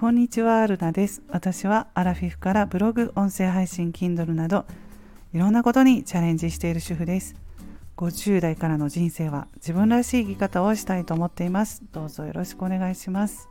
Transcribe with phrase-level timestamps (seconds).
[0.00, 1.20] こんにちは、ルナです。
[1.28, 4.64] 私はアラフィフからブログ、音声配信、Kindle など
[5.34, 7.34] いろんなことにチャレンジしている主婦です。
[7.98, 11.82] 50代からの人生は自分らしい生き方をしたいと思っています。
[11.92, 13.50] どうぞよろしくお願いします。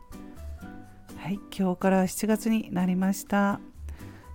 [1.18, 3.59] はい、今日から7月になりました。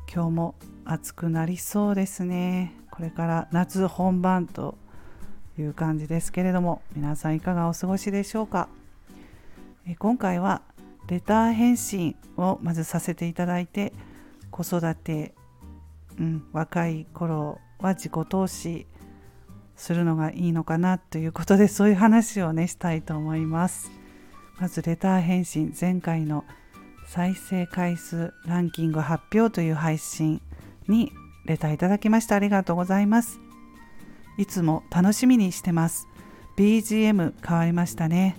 [0.06, 0.54] 今日も
[0.84, 2.76] 暑くなりそうですね。
[2.92, 4.78] これから夏本番と
[5.58, 8.68] いう感じですけれども、皆さんいかがお過ごしでしょうか？
[9.88, 10.62] え今回は
[11.08, 13.92] レター返信をまずさせていただいて
[14.50, 15.34] 子育て、
[16.18, 18.86] うん、若い頃は自己投資
[19.76, 23.90] するのがいいのかなということでそういう話をねしたいと思います。
[24.58, 26.44] まずレター返信前回の
[27.06, 30.40] 再生回数ランキング発表という配信
[30.88, 31.12] に
[31.44, 33.40] レターいただきましてありがとうございます。
[34.38, 36.08] いつも楽しみにしてます。
[36.56, 38.36] BGM 変わりましたね。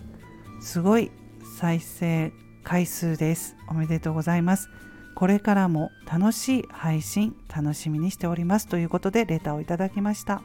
[0.62, 1.12] すごい
[1.60, 2.32] 再生
[2.66, 3.56] 回数です。
[3.70, 4.70] おめでとうございます。
[5.14, 10.42] これからも楽しい配信楽しみにしておりますということでレターをいただきました。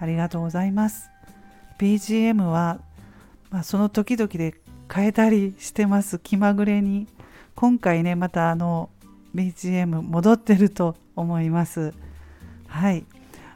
[0.00, 1.10] ありがとうございます。
[1.78, 2.80] BGM は、
[3.50, 4.54] まあ、その時々で
[4.92, 6.18] 変えたりしてます。
[6.18, 7.06] 気まぐれに。
[7.54, 8.90] 今回ね、またあの
[9.32, 11.94] BGM 戻ってると思います。
[12.66, 13.06] はい。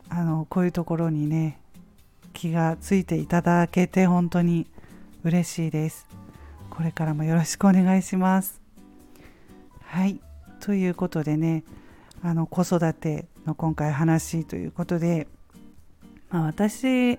[0.08, 1.58] あの、こういうところにね、
[2.32, 4.68] 気がついていただけて本当に
[5.24, 6.21] 嬉しいです。
[6.74, 8.62] これからもよろしくお願いします。
[9.84, 10.18] はい。
[10.58, 11.64] ということでね、
[12.22, 15.28] あの子育ての今回話ということで、
[16.30, 17.18] まあ、私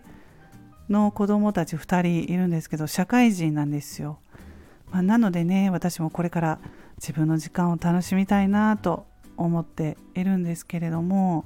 [0.90, 4.18] の子供たち2人いるんですけど、社会人なんですよ。
[4.92, 6.60] まあ、なのでね、私もこれから
[6.96, 9.06] 自分の時間を楽しみたいなと
[9.38, 11.46] 思っているんですけれども、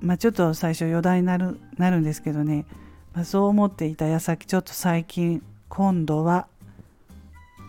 [0.00, 2.66] まあ、ちょっと最初余談になるなるんですけどね、
[3.12, 6.48] まあ、そう思っていた矢先ちょっと最近今度は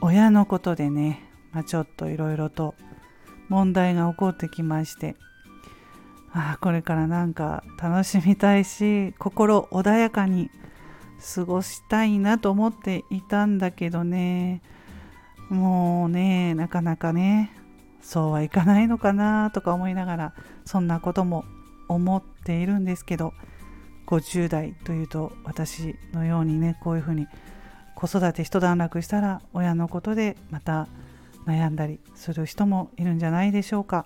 [0.05, 2.75] 親のことでね、まあ、ちょっといろいろと
[3.49, 5.15] 問題が起こってきまして
[6.31, 10.51] あこれからなんか楽しみたいし心穏やかに
[11.33, 14.61] 過ごしたいなと思っていたんだけどね。
[15.49, 17.51] もうねなかなかね
[18.01, 20.33] そうはいかないのかなとか思いながら
[20.65, 21.45] そんなことも
[21.87, 23.33] 思っているんですけど
[24.05, 27.27] 50代というと私のようにねこういうふうに
[27.95, 30.87] 子育て一段落したら親のことでまた
[31.45, 34.05] 悩んだりする人もいるんじゃないでしょうか。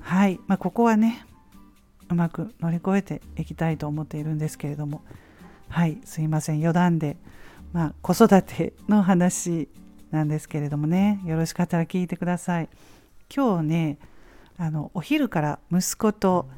[0.00, 1.24] はい、まあ、ここはね
[2.10, 5.02] うまく乗り越えていきたいと思っているんですけれども。
[5.68, 5.98] はい。
[6.04, 6.58] すいません。
[6.58, 7.16] 余談で、
[7.72, 9.68] まあ、子育ての話
[10.10, 11.20] なんですけれどもね。
[11.24, 12.68] よろしかったら聞いてください。
[13.34, 13.98] 今日ね
[14.56, 16.48] あのお昼から息子と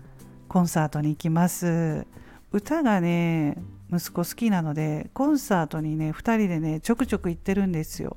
[0.48, 2.06] コンサートに行きます。
[2.52, 3.56] 歌がね
[3.92, 8.16] 息子好きなのでコンサートにね2人でねちょくちょく行ってるんですよ。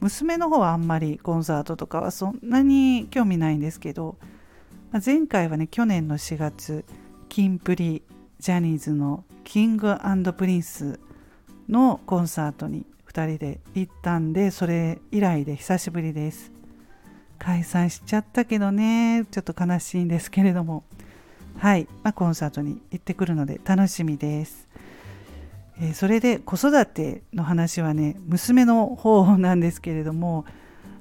[0.00, 4.16] 娘の方はあんまりコンサートとかはそんなに興味ないんですけど、
[4.92, 6.84] まあ、前回はね去年の4月
[7.28, 8.02] キンプリ
[8.38, 9.96] ジャニーズのキング
[10.36, 11.00] プリンス
[11.68, 16.52] のコンサートに2人で行ったんでそれ以来で久しぶりです。
[17.38, 20.84] 解散しちゃったけどねちょっと悲しいんですけれども。
[21.56, 24.68] はい、まあ、コンサートに行ってくるので楽しみです。
[25.80, 30.44] え、それで子育ての話はね娘の方なんですけれども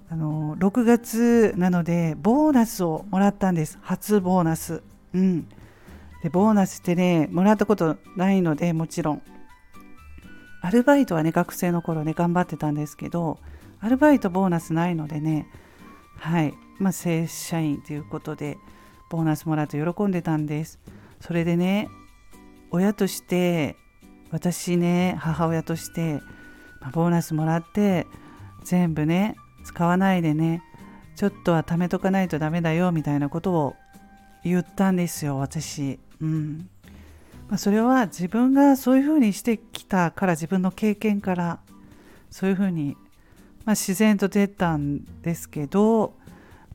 [0.09, 3.77] あの6月なのでボーナスをもらったんです。
[3.81, 4.83] 初ボーナス。
[5.13, 5.47] うん。
[6.23, 9.21] でボーナスってねもらったことないのでもちろん。
[10.61, 13.39] アルバイトはね学生の頃ね頑張ってたんですけど
[13.79, 15.47] アルバイトボーナスないのでね
[16.19, 16.53] はい。
[16.79, 18.57] まあ正社員ということで
[19.09, 20.79] ボーナスもらって喜んでたんです。
[21.19, 21.89] それでね
[22.69, 23.75] 親として
[24.31, 26.21] 私ね母親として
[26.93, 28.07] ボーナスもらって
[28.63, 30.63] 全部ね使わないでね
[31.15, 33.75] ちょっとは貯めとかないとダメだよみたいなことを
[34.43, 35.99] 言ったんですよ私。
[36.21, 36.69] うん
[37.49, 41.59] まあ、それは自分がそういうふうにしてきたから自分の経験から
[42.29, 42.97] そういうふうに、
[43.63, 46.13] まあ、自然と出たんですけど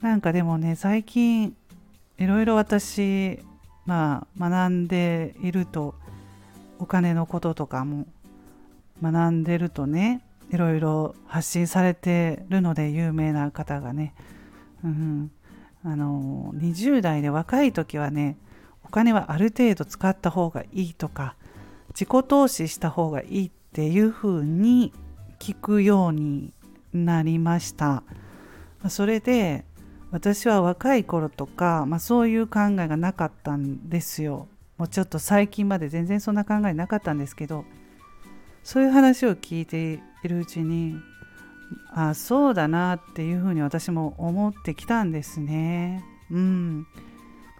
[0.00, 1.54] なんかでもね最近
[2.18, 3.38] いろいろ私、
[3.84, 5.94] まあ、学んでいると
[6.82, 8.08] お金のこととかも
[9.00, 10.20] 学んでるとね
[10.50, 14.14] いろいろ発信されてるので有名な方がね、
[14.84, 15.30] うん、
[15.84, 18.36] あの20代で若い時はね
[18.84, 21.36] お金はある程度使った方がいいとか
[21.90, 24.92] 自己投資した方がいいっていうふうに
[25.38, 26.52] 聞くように
[26.92, 28.02] なりました。
[28.88, 29.64] それで
[30.10, 34.48] 私は若い頃とか、まあ、そういう考えがなかったんですよ。
[34.82, 37.64] もうちょっと最近まで全然そんな考えなかったんですけど
[38.64, 40.96] そういう話を聞いているうちに
[41.94, 46.02] あそうだなっていうふうに私も思ってきたんですね。
[46.32, 46.86] うん、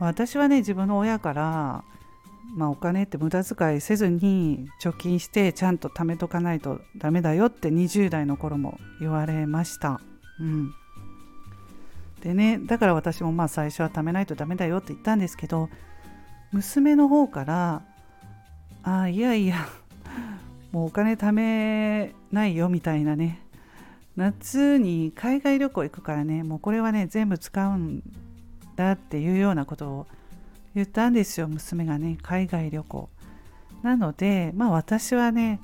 [0.00, 1.84] 私はね自分の親から、
[2.56, 10.00] まあ、お金って無駄遣いせずに貯金してちゃんと貯めとかないとダメだよって20代の頃も言われました。
[10.40, 10.74] うん、
[12.20, 15.68] でねだから私もまあ最初は貯めないとダメだよって言ったんですけど
[16.52, 17.82] 娘の方から
[18.84, 19.66] 「あいやいや
[20.70, 23.40] もうお金貯めないよ」みたいなね
[24.16, 28.02] 夏に海外旅行行くからねもうこれはね全部使うん
[28.76, 30.06] だっていうようなことを
[30.74, 33.08] 言ったんですよ娘がね海外旅行
[33.82, 35.60] なのでまあ私はね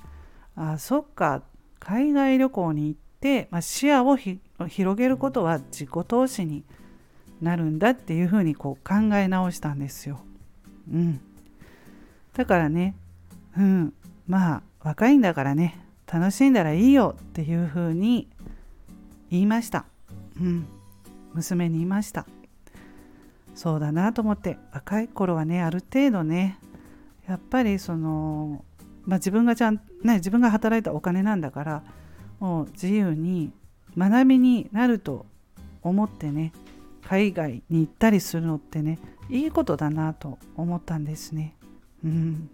[0.56, 1.43] あそっか
[1.79, 6.64] 海外旅行に行って、まあ、視野を広げることは自己投資に
[7.40, 10.20] なるんだっていうふうにこう考え直したんですよ。
[10.93, 11.20] うん、
[12.35, 12.94] だからね、
[13.56, 13.94] うん、
[14.26, 15.79] まあ若いんだからね
[16.11, 18.29] 楽しんだらいいよっていうふうに
[19.31, 19.85] 言いました。
[20.40, 20.67] うん、
[21.35, 22.26] 娘に言いました。
[23.55, 26.58] そうだなと思って若い頃はねある程度ね
[27.29, 28.64] やっぱりその、
[29.05, 31.82] まあ、自分がちゃん、ね、自分が働いたお金なんだから
[32.38, 33.50] もう自由に
[33.96, 35.26] 学びになると
[35.82, 36.52] 思ってね
[37.08, 38.99] 海外に行ったりするのってね
[39.31, 41.56] いいことだなと思ったんですね。
[42.05, 42.50] うん、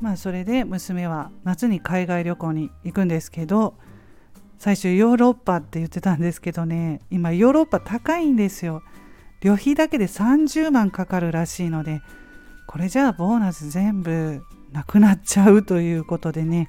[0.00, 3.74] まあそれで娘は夏に海外旅行に行くんですけど
[4.56, 8.82] 最初ヨーロッパって言ってたんですけどね今ヨーロッパ高いんですよ。
[9.40, 12.00] 旅費だけで30万かかるらしいので
[12.66, 14.42] これじゃあボーナス全部
[14.72, 16.68] なくなっちゃうということでね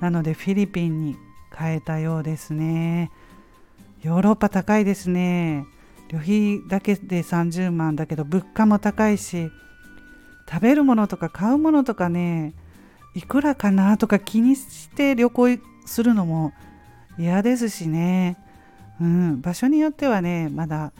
[0.00, 1.16] なのでフィリピンに
[1.56, 3.12] 変えたようですね
[4.04, 5.66] ヨーロッパ高いですね。
[6.08, 6.18] 旅
[6.60, 9.50] 費だけで30万だけど物価も高いし
[10.46, 12.52] 食べるものとか買うものとかね
[13.14, 16.52] いくらかなとか気にして旅行するのも
[17.18, 18.36] 嫌ですしね、
[19.00, 20.92] うん、場所によってはねまだ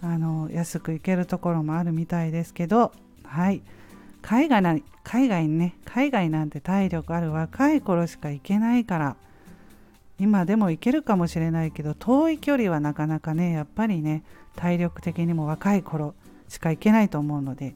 [0.00, 2.92] あの安く行けるところもあるみたいですけど
[3.24, 3.62] はい。
[4.22, 9.16] 海外な海外にね海外なんて体力ある若い頃しか行けないから。
[10.22, 14.22] 今でも行けるかもしれないけど遠い距離はなかなかねやっぱりね
[14.54, 16.14] 体力的にも若い頃
[16.46, 17.74] しか行けないと思うので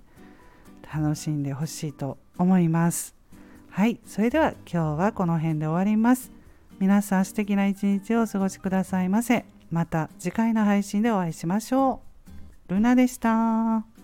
[0.95, 3.17] 楽しんでほしいと思います。
[3.69, 6.31] はいそれでは今日はこの辺で終わります。
[6.79, 9.45] 皆さん素敵な一日をお過ごしくださいませ。
[9.73, 12.01] また次回の配信でお会いしましょ
[12.69, 12.75] う。
[12.75, 13.96] ルナでした。